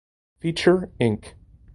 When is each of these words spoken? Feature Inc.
Feature 0.39 0.89
Inc. 0.99 1.35